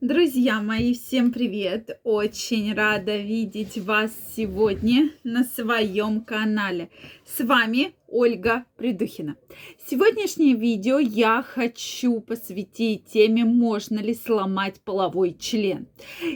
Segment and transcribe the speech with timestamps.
[0.00, 1.98] Друзья мои, всем привет!
[2.02, 6.90] Очень рада видеть вас сегодня на своем канале.
[7.24, 9.36] С вами Ольга Придухина.
[9.86, 15.86] Сегодняшнее видео я хочу посвятить теме «Можно ли сломать половой член?».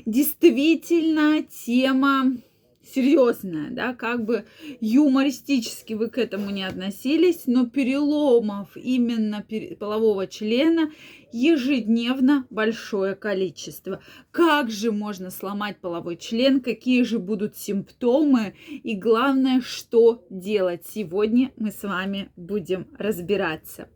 [0.06, 2.32] Действительно, тема
[2.94, 4.44] серьезная, да, как бы
[4.80, 9.44] юмористически вы к этому не относились, но переломов именно
[9.78, 10.90] полового члена
[11.32, 14.00] ежедневно большое количество.
[14.30, 20.84] Как же можно сломать половой член, какие же будут симптомы и главное, что делать.
[20.88, 23.88] Сегодня мы с вами будем разбираться.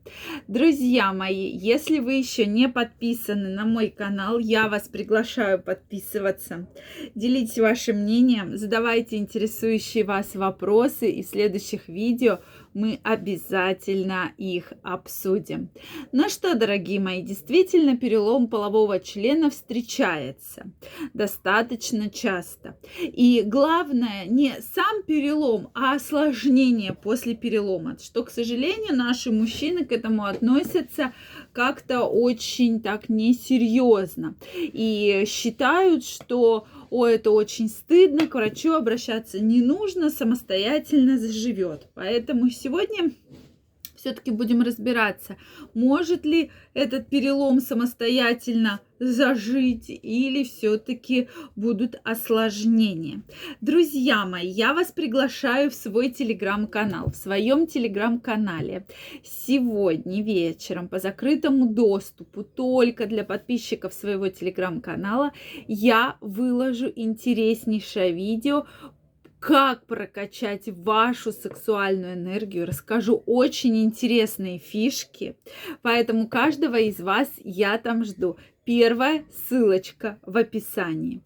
[0.49, 6.69] Друзья мои, если вы еще не подписаны на мой канал, я вас приглашаю подписываться.
[7.15, 12.41] Делитесь вашим мнением, задавайте интересующие вас вопросы и в следующих видео
[12.75, 15.71] мы обязательно их обсудим.
[16.13, 20.71] Ну что, дорогие мои, действительно перелом полового члена встречается
[21.15, 22.77] достаточно часто.
[23.01, 29.93] И главное не сам перелом, а осложнение после перелома, что, к сожалению, наши мужчины к
[29.93, 31.13] этому относятся
[31.53, 39.63] как-то очень так несерьезно и считают, что о, это очень стыдно, к врачу обращаться не
[39.63, 41.89] нужно, самостоятельно заживет.
[41.95, 43.13] Поэтому сегодня
[44.03, 45.37] все-таки будем разбираться,
[45.75, 53.23] может ли этот перелом самостоятельно зажить или все-таки будут осложнения.
[53.61, 57.11] Друзья мои, я вас приглашаю в свой телеграм-канал.
[57.13, 58.87] В своем телеграм-канале
[59.25, 65.33] сегодня вечером по закрытому доступу только для подписчиков своего телеграм-канала
[65.69, 68.67] я выложу интереснейшее видео
[69.43, 72.65] как прокачать вашу сексуальную энергию.
[72.65, 75.37] Расскажу очень интересные фишки,
[75.83, 78.39] поэтому каждого из вас я там жду.
[78.65, 81.23] Первая ссылочка в описании.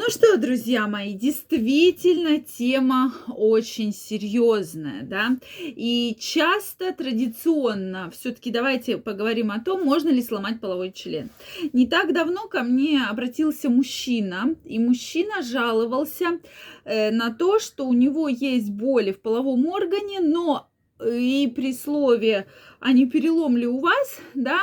[0.00, 9.50] Ну что, друзья мои, действительно тема очень серьезная, да, и часто традиционно, все-таки давайте поговорим
[9.50, 11.30] о том, можно ли сломать половой член.
[11.72, 16.38] Не так давно ко мне обратился мужчина, и мужчина жаловался
[16.84, 20.70] э, на то, что у него есть боли в половом органе, но
[21.00, 22.46] э, и при слове
[22.78, 24.60] «а не перелом ли у вас?», да,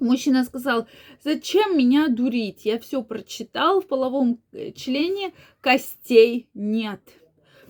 [0.00, 0.86] Мужчина сказал,
[1.24, 2.64] зачем меня дурить?
[2.64, 7.00] Я все прочитал, в половом э, члене костей нет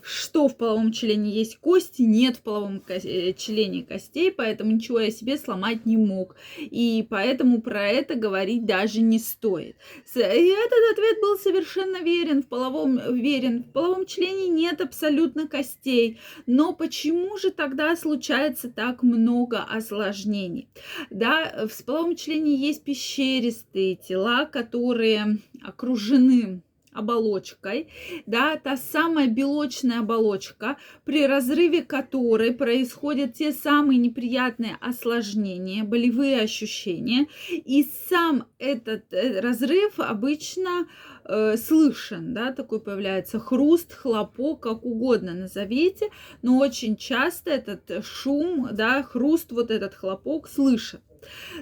[0.09, 5.11] что в половом члене есть кости, нет в половом э, члене костей, поэтому ничего я
[5.11, 6.35] себе сломать не мог.
[6.59, 9.77] И поэтому про это говорить даже не стоит.
[10.15, 12.43] И этот ответ был совершенно верен.
[12.43, 13.65] В половом, верен.
[13.65, 16.19] В половом члене нет абсолютно костей.
[16.47, 20.71] Но почему же тогда случается так много осложнений?
[21.11, 26.63] Да, в половом члене есть пещеристые тела, которые окружены
[26.99, 27.89] оболочкой,
[28.27, 37.27] да, та самая белочная оболочка, при разрыве которой происходят те самые неприятные осложнения, болевые ощущения,
[37.51, 40.89] и сам этот э, разрыв обычно
[41.25, 46.11] э, слышен, да, такой появляется хруст, хлопок, как угодно назовите,
[46.43, 51.01] но очень часто этот шум, да, хруст, вот этот хлопок слышен.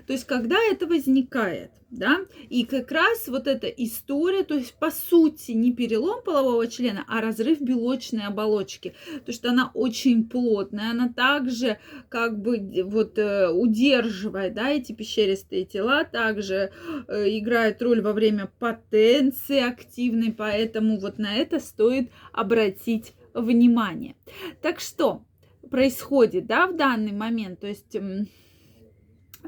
[0.06, 2.18] То есть, когда это возникает, да,
[2.48, 7.20] и как раз вот эта история, то есть, по сути, не перелом полового члена, а
[7.20, 11.78] разрыв белочной оболочки, то что она очень плотная, она также
[12.08, 16.72] как бы вот э, удерживает, да, эти пещеристые тела, также
[17.08, 24.16] э, играет роль во время потенции активной, поэтому вот на это стоит обратить внимание.
[24.60, 25.24] Так что
[25.70, 27.96] происходит, да, в данный момент, то есть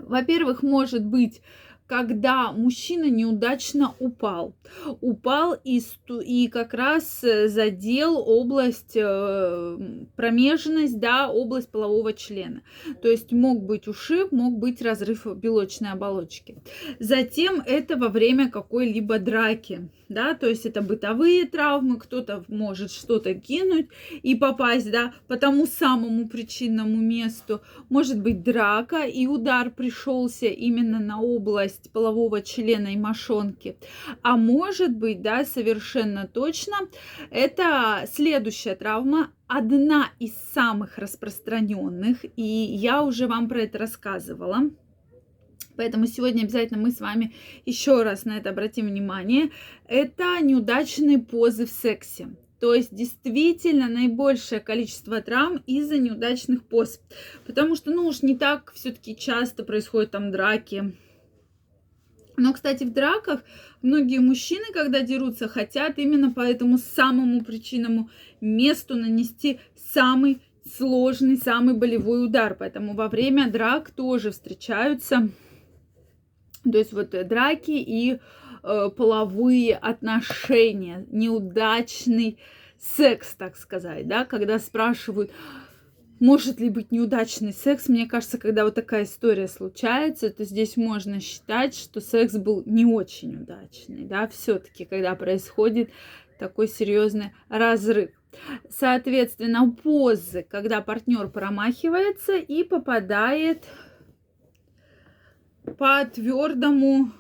[0.09, 1.43] во-первых, может быть
[1.89, 4.55] когда мужчина неудачно упал.
[5.01, 5.81] Упал и,
[6.25, 9.79] и как раз э, задел область, э,
[10.15, 12.61] промежность, да, область полового члена.
[13.01, 16.57] То есть мог быть ушиб, мог быть разрыв белочной оболочки.
[17.01, 23.35] Затем это во время какой-либо драки, да, то есть это бытовые травмы, кто-то может что-то
[23.35, 23.89] кинуть
[24.23, 27.63] и попасть, да, по тому самому причинному месту.
[27.89, 33.77] Может быть драка, и удар пришелся именно на область область полового члена и мошонки.
[34.23, 36.77] А может быть, да, совершенно точно,
[37.31, 44.71] это следующая травма, одна из самых распространенных, и я уже вам про это рассказывала.
[45.77, 47.33] Поэтому сегодня обязательно мы с вами
[47.67, 49.51] еще раз на это обратим внимание.
[49.87, 52.29] Это неудачные позы в сексе.
[52.61, 57.01] То есть действительно наибольшее количество травм из-за неудачных поз.
[57.47, 60.97] Потому что, ну уж не так все-таки часто происходят там драки,
[62.39, 63.43] Но, кстати, в драках
[63.83, 70.41] многие мужчины, когда дерутся, хотят именно по этому самому причинному месту нанести самый
[70.77, 72.55] сложный, самый болевой удар.
[72.55, 75.29] Поэтому во время драк тоже встречаются,
[76.65, 78.21] то есть вот драки и
[78.63, 82.39] э, половые отношения, неудачный
[82.79, 85.33] секс, так сказать, да, когда спрашивают,
[86.21, 87.89] может ли быть неудачный секс?
[87.89, 92.85] Мне кажется, когда вот такая история случается, то здесь можно считать, что секс был не
[92.85, 95.91] очень удачный, да, все-таки, когда происходит
[96.39, 98.11] такой серьезный разрыв.
[98.69, 103.65] Соответственно, позы, когда партнер промахивается и попадает
[105.79, 107.13] по твердому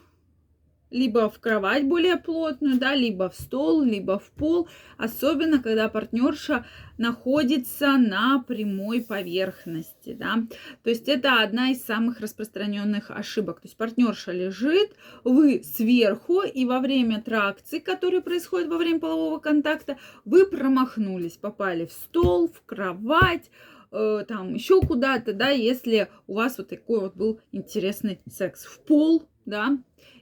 [0.90, 6.66] либо в кровать более плотную, да, либо в стол, либо в пол, особенно когда партнерша
[6.96, 10.44] находится на прямой поверхности, да.
[10.82, 13.60] То есть это одна из самых распространенных ошибок.
[13.60, 14.92] То есть партнерша лежит,
[15.24, 21.86] вы сверху, и во время тракции, которая происходит во время полового контакта, вы промахнулись, попали
[21.86, 23.50] в стол, в кровать,
[23.92, 28.80] э, там еще куда-то, да, если у вас вот такой вот был интересный секс в
[28.80, 29.78] пол, да,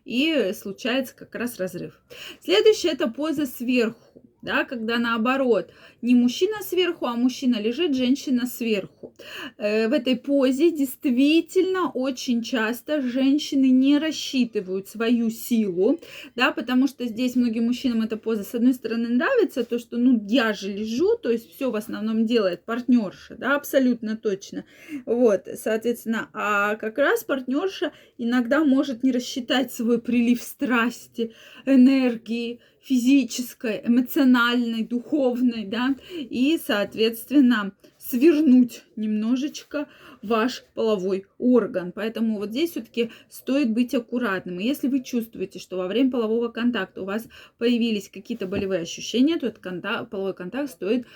[0.07, 2.01] и случается как раз разрыв.
[2.43, 4.06] Следующая это поза сверху
[4.43, 5.71] да, когда наоборот,
[6.03, 9.15] не мужчина сверху, а мужчина лежит, женщина сверху.
[9.59, 15.99] Э, в этой позе действительно очень часто женщины не рассчитывают свою силу,
[16.35, 20.23] да, потому что здесь многим мужчинам эта поза, с одной стороны, нравится, то, что, ну,
[20.29, 24.65] я же лежу, то есть все в основном делает партнерша, да, абсолютно точно.
[25.07, 31.33] Вот, соответственно, а как раз партнерша иногда может не рассчитать свой прилив страсти,
[31.65, 39.89] энергии, физической, эмоциональной, духовной, да, и, соответственно, свернуть немножечко
[40.23, 41.91] ваш половой орган.
[41.93, 44.61] Поэтому вот здесь все-таки стоит быть аккуратным.
[44.61, 47.27] И если вы чувствуете, что во время полового контакта у вас
[47.59, 51.07] появились какие-то болевые ощущения, то этот контакт, половой контакт стоит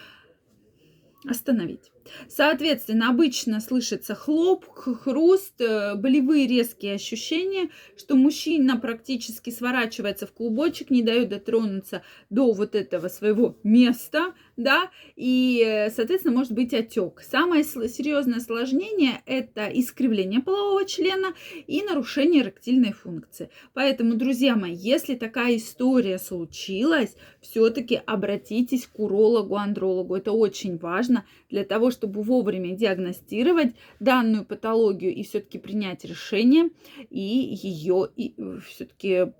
[1.29, 1.93] остановить.
[2.29, 10.91] Соответственно, обычно слышится хлоп, хруст, э, болевые резкие ощущения, что мужчина практически сворачивается в клубочек,
[10.91, 17.23] не дает дотронуться до вот этого своего места, да, и, э, соответственно, может быть отек.
[17.23, 21.35] Самое серьезное осложнение– это искривление полового члена
[21.67, 23.51] и нарушение эректильной функции.
[23.75, 30.15] Поэтому, друзья мои, если такая история случилась, все-таки обратитесь к урологу, андрологу.
[30.15, 31.10] Это очень важно
[31.49, 36.71] для того, чтобы вовремя диагностировать данную патологию и все-таки принять решение
[37.11, 39.33] и ее э, все-таки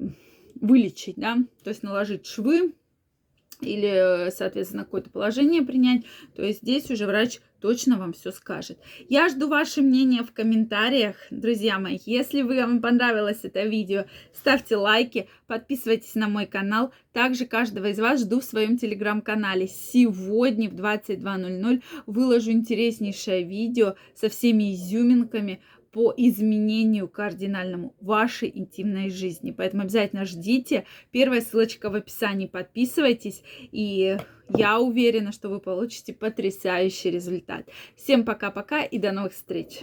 [0.61, 2.75] вылечить, да, то есть наложить швы,
[3.61, 8.79] или, соответственно, какое-то положение принять, то есть здесь уже врач точно вам все скажет.
[9.09, 11.99] Я жду ваше мнение в комментариях, друзья мои.
[12.07, 16.93] Если вам понравилось это видео, ставьте лайки, подписывайтесь на мой канал.
[17.13, 19.69] Также каждого из вас жду в своем телеграм-канале.
[19.69, 25.61] Сегодня в 22.00 выложу интереснейшее видео со всеми изюминками
[25.93, 29.51] по изменению кардинальному вашей интимной жизни.
[29.51, 30.87] Поэтому обязательно ждите.
[31.11, 32.47] Первая ссылочка в описании.
[32.47, 33.43] Подписывайтесь.
[33.73, 34.17] И
[34.49, 37.69] я уверена, что вы получите потрясающий результат.
[37.97, 39.81] Всем пока-пока и до новых встреч!